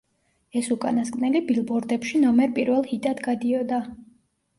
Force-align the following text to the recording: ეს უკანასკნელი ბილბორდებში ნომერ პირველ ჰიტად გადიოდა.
ეს 0.59 0.69
უკანასკნელი 0.75 1.41
ბილბორდებში 1.49 2.21
ნომერ 2.21 2.55
პირველ 2.57 2.87
ჰიტად 2.93 3.21
გადიოდა. 3.29 3.83